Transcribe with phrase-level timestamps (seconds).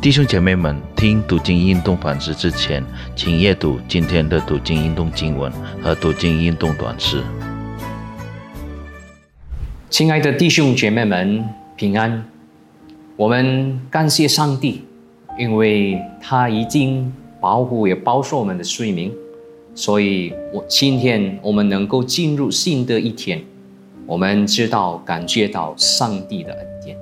[0.00, 2.84] 弟兄姐妹们，听读经运动反思之前，
[3.16, 5.50] 请阅读今天的读经运动经文
[5.82, 7.20] 和读经运动短诗。
[9.90, 12.24] 亲爱的弟兄姐妹们，平安！
[13.16, 14.84] 我们感谢上帝，
[15.36, 19.10] 因为他已经保护也保守我们的睡眠，
[19.74, 23.42] 所以我今天我们能够进入新的一天，
[24.06, 26.96] 我们知道感觉到上帝的恩典。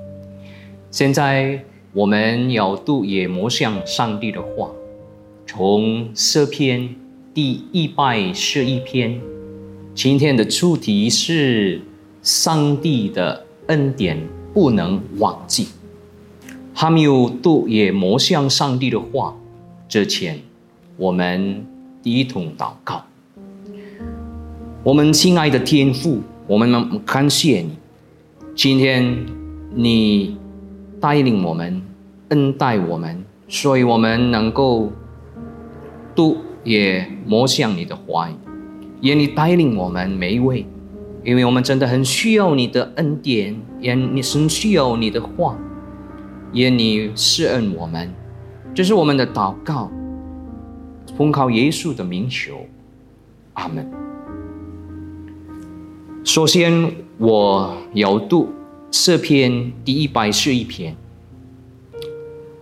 [0.89, 1.63] 现在。
[1.93, 4.69] 我们要读也默想上帝的话，
[5.47, 6.93] 从诗篇
[7.33, 9.19] 第一百十一篇。
[9.95, 11.81] 今天的主题是
[12.21, 15.69] 上帝的恩典不能忘记。
[16.73, 19.35] 还没有读也默想上帝的话
[19.89, 20.39] 之前，
[20.97, 21.65] 我们
[22.03, 23.05] 第一同祷告。
[24.83, 27.71] 我们亲爱的天父，我们感谢你，
[28.53, 29.25] 今天
[29.73, 30.37] 你。
[30.99, 31.81] 带领我们，
[32.29, 34.91] 恩待我们，所以我们能够
[36.15, 38.33] 读也摸向你的话语，
[39.01, 40.65] 愿你带领我们每一位，
[41.23, 45.55] 因为我们真的很需要你的恩典，也你很需要你的话，
[46.53, 48.11] 愿你施恩我们，
[48.73, 49.91] 这是我们的祷告，
[51.15, 52.65] 奉靠耶稣的名求，
[53.53, 53.87] 阿门。
[56.23, 58.49] 首先，我要读。
[58.89, 60.95] 诗篇第一百十一篇，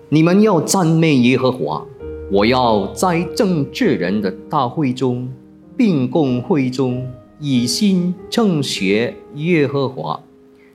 [0.09, 1.85] 你们要赞美耶和华。
[2.31, 5.29] 我要在政治人的大会中，
[5.77, 7.07] 并共会中，
[7.39, 10.19] 以心正学耶和华。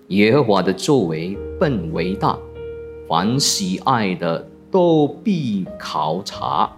[0.08, 2.38] 耶和华的作为本伟大，
[3.08, 6.70] 凡喜爱的都必考察。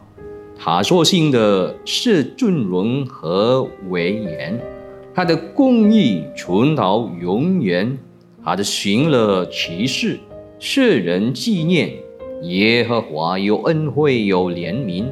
[0.58, 4.58] 他所信的是尊荣和威严，
[5.14, 7.98] 他的公义存到永远。
[8.44, 10.18] 他的行了奇事，
[10.58, 11.92] 世人纪念
[12.42, 15.06] 耶和华有恩惠有怜悯，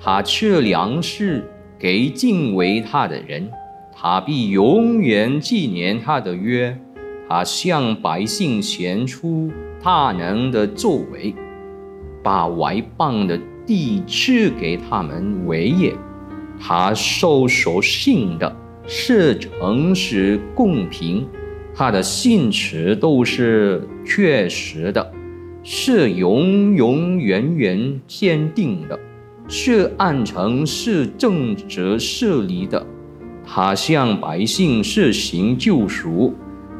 [0.00, 1.44] 他赐粮食
[1.78, 3.48] 给敬畏他的人，
[3.94, 6.76] 他必永远纪念他的约，
[7.28, 9.50] 他向百姓显出
[9.80, 11.32] 大能的作为，
[12.20, 15.94] 把外邦的地赐给他们为业，
[16.60, 18.56] 他受所信的
[18.88, 21.24] 是诚实公平。
[21.74, 25.12] 他的信词都是确实的，
[25.62, 28.98] 是永永远远坚定的，
[29.48, 32.86] 是按诚是正直事理的。
[33.44, 36.34] 他向百姓施行救赎，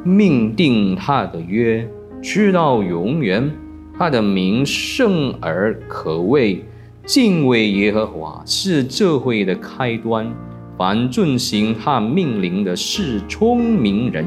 [0.05, 1.89] 命定他的约，
[2.23, 3.51] 直到永远。
[3.99, 6.65] 他的名圣而可畏，
[7.05, 10.33] 敬畏耶和华是智慧的开端。
[10.79, 14.25] 凡遵行他命令的是聪明人。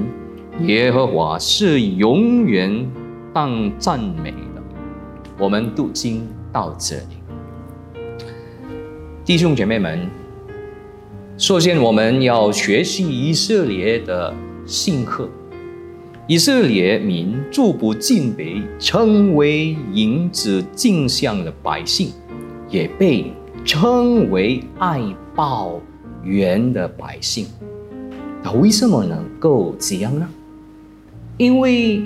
[0.61, 2.89] 耶和华是永远
[3.33, 4.63] 当赞美的。
[5.37, 8.01] 我们读经到这里，
[9.25, 10.09] 弟兄姐妹们，
[11.37, 14.33] 首先我们要学习以色列的
[14.65, 15.29] 信客。
[16.25, 22.11] 以色列民逐步进北，成为银子镜像的百姓，
[22.69, 23.25] 也被
[23.65, 25.01] 称为爱
[25.35, 25.81] 抱
[26.23, 27.45] 怨的百姓。
[28.41, 30.25] 那为什么能够这样呢？
[31.37, 32.01] 因为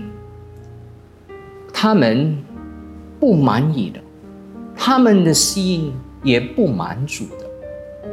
[1.71, 2.37] 他们
[3.19, 3.99] 不满意的，
[4.75, 7.45] 他们的心也不满足的。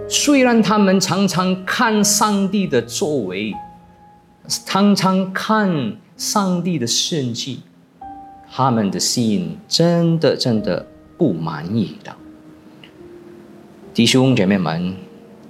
[0.09, 3.55] 虽然他们常常看上帝的作为，
[4.47, 7.61] 常常看上帝的圣迹，
[8.53, 12.15] 他们的心真的真的不满意的。
[13.95, 15.06] 弟兄姐妹们。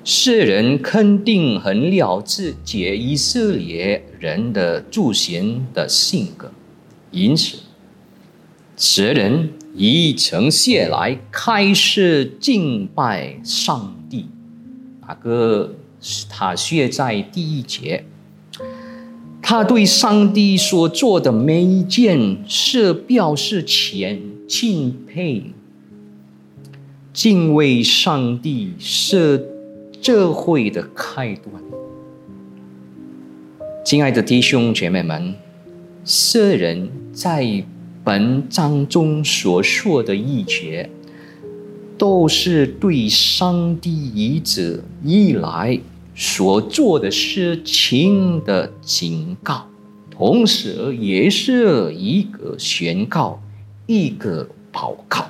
[0.08, 6.52] 世人肯定很了解以色列人的祖先的性格，
[7.10, 7.56] 因此，
[8.76, 14.26] 此人以诚谢来开始敬拜上帝。
[15.04, 15.74] 那个
[16.30, 18.04] 他写在第一节，
[19.42, 25.52] 他对上帝所做的每一件事表示虔敬佩，
[27.12, 29.55] 敬畏上帝是。
[30.06, 31.52] 社会的开端，
[33.84, 35.34] 亲爱的弟兄姐妹们，
[36.04, 37.64] 圣人在
[38.04, 40.88] 本章中所说的一节，
[41.98, 45.76] 都是对上帝一直以来
[46.14, 49.66] 所做的事情的警告，
[50.08, 53.42] 同时也是一个宣告，
[53.88, 55.26] 一个报告。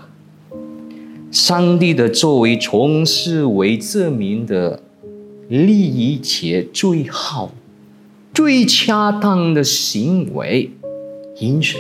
[1.39, 4.83] 上帝的作为，从是为证明的
[5.51, 7.53] 利益且最好、
[8.33, 10.71] 最恰当的行为。
[11.39, 11.77] 因此，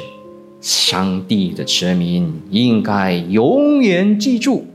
[0.61, 4.67] 上帝的子民应该永远记住，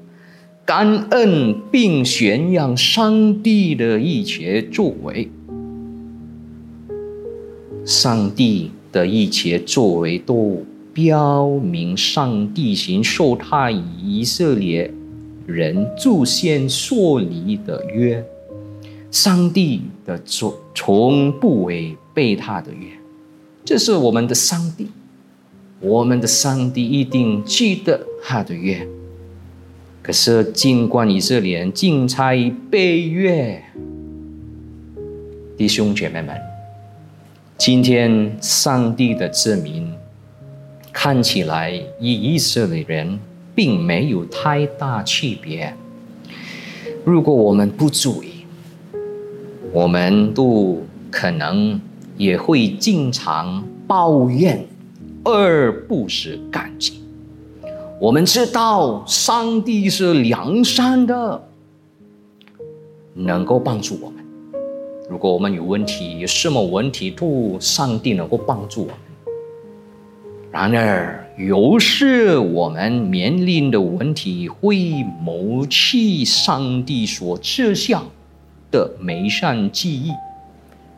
[0.65, 5.29] 感恩并宣扬上帝的一切作为。
[7.85, 14.93] 上帝的一切作为都标明上帝行受他以色列
[15.45, 18.23] 人祖先所立的约。
[19.09, 22.87] 上帝的从从不违背他的约，
[23.65, 24.87] 这是我们的上帝。
[25.81, 28.87] 我们的上帝一定记得他的约。
[30.01, 33.63] 可是，尽管以色列人精彩背约，
[35.57, 36.35] 弟兄姐妹们，
[37.57, 39.93] 今天上帝的证明
[40.93, 43.19] 看起来与以色列人
[43.55, 45.73] 并没有太大区别。
[47.03, 48.45] 如果我们不注意，
[49.71, 51.79] 我们都可能
[52.17, 54.65] 也会经常抱怨。
[55.23, 56.99] 而不是感激。
[57.99, 61.47] 我们知道上帝是良善的，
[63.13, 64.25] 能够帮助我们。
[65.07, 68.95] 如果我们有问题，有什么问题，都上帝能够帮助我们。
[70.51, 78.03] 然而，有时我们面临的问题会谋弃上帝所设下
[78.69, 80.11] 的美善记忆，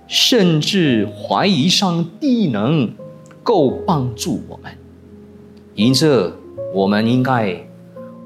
[0.07, 2.91] 甚至怀疑上帝能。
[3.45, 4.71] 够帮助我们，
[5.75, 6.33] 因此
[6.73, 7.67] 我们应该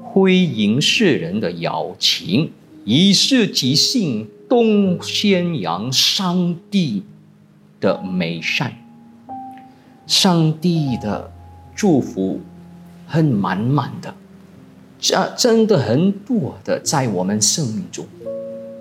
[0.00, 2.52] 回应世人的邀请，
[2.84, 7.02] 以示即兴，东宣扬上帝
[7.80, 8.72] 的美善。
[10.08, 11.30] 上帝的
[11.76, 12.40] 祝福
[13.06, 14.14] 很满满的，
[14.98, 18.06] 这真的很多的在我们生命中，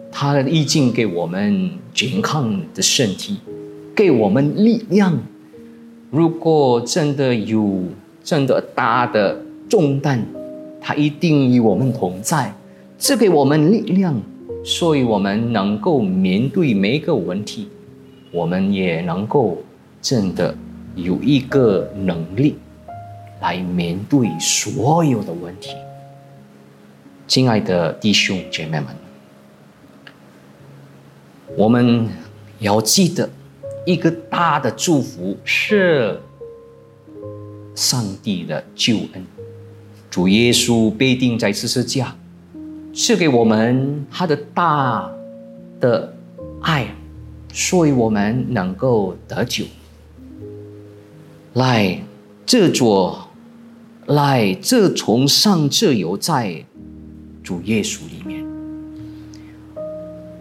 [0.09, 3.37] 他已经给我们健康的身体，
[3.93, 5.19] 给我们力量。
[6.09, 7.83] 如果真的有
[8.23, 9.37] 真的大的
[9.67, 10.21] 重担，
[10.79, 12.55] 他一定与我们同在，
[12.97, 14.15] 赐给我们力量，
[14.63, 17.67] 所以我们能够面对每一个问题，
[18.31, 19.57] 我们也能够
[20.01, 20.55] 真的
[20.97, 22.57] 有一个能力
[23.39, 25.75] 来面对所有的问题。
[27.27, 28.87] 亲爱的弟兄姐妹们，
[31.55, 32.09] 我们
[32.59, 33.29] 要记得。
[33.85, 36.19] 一个大的祝福是
[37.73, 39.25] 上帝的救恩，
[40.09, 42.13] 主耶稣被钉在十字架，
[42.93, 45.09] 赐给我们他的大
[45.79, 46.13] 的
[46.63, 46.87] 爱，
[47.53, 49.63] 所以我们能够得救。
[51.57, 51.99] 来，
[52.45, 53.29] 这座，
[54.05, 56.63] 来，这从上自由在
[57.43, 58.45] 主耶稣里面，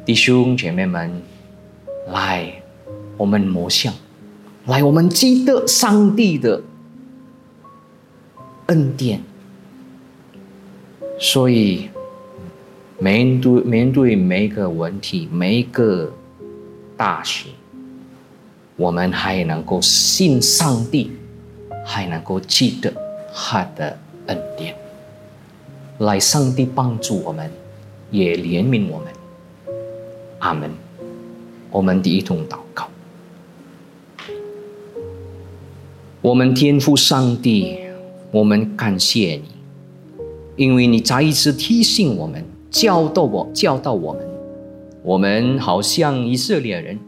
[0.04, 1.10] 弟兄姐妹们，
[2.12, 2.62] 来。
[3.16, 3.94] 我们模像，
[4.66, 6.62] 来，我们记得上帝的
[8.66, 9.22] 恩典。
[11.18, 11.88] 所以，
[12.98, 16.12] 面对面对每一个问题、每一个
[16.94, 17.46] 大事，
[18.76, 21.10] 我们还能够信上帝，
[21.84, 22.92] 还能够记得
[23.34, 24.74] 他的恩典。
[25.98, 27.50] 来，上帝帮助我们，
[28.10, 29.06] 也怜悯我们。
[30.40, 30.70] 阿门。
[31.70, 32.86] 我们第一通祷告。
[36.20, 37.78] 我们天父上帝，
[38.30, 39.44] 我们感谢你，
[40.56, 44.28] 因为你再一次提醒我们、教导我、教导我们，
[45.02, 46.98] 我们好像以色列人，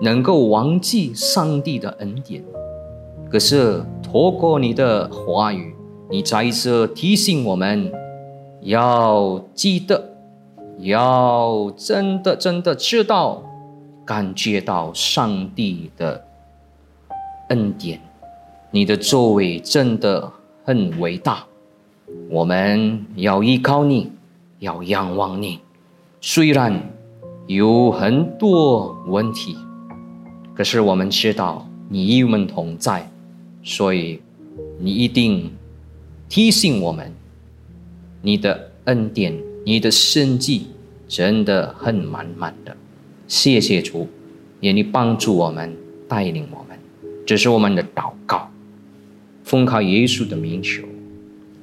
[0.00, 2.42] 能够忘记上帝的恩典。
[3.30, 5.74] 可是透过你的话语，
[6.10, 7.90] 你再一次提醒我们，
[8.62, 10.10] 要记得，
[10.78, 13.42] 要真的、真的知道、
[14.04, 16.24] 感觉到上帝的
[17.48, 18.00] 恩典。
[18.70, 20.30] 你的作为真的
[20.64, 21.44] 很伟大，
[22.30, 24.10] 我们要依靠你，
[24.58, 25.60] 要仰望你。
[26.20, 26.80] 虽然
[27.46, 29.56] 有很多问题，
[30.54, 33.10] 可是我们知道你与我们同在，
[33.62, 34.20] 所以
[34.78, 35.50] 你一定
[36.28, 37.12] 提醒我们，
[38.22, 40.68] 你的恩典、你的生计
[41.08, 42.76] 真的很满满的。
[43.26, 44.08] 谢谢主，
[44.60, 45.74] 愿你帮助我们，
[46.08, 46.78] 带领我们，
[47.26, 48.48] 这是我们的祷告。
[49.42, 50.84] 奉靠耶稣的名求，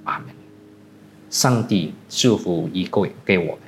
[0.04, 0.28] 阿门。
[1.30, 3.60] 上帝祝福一个给我们。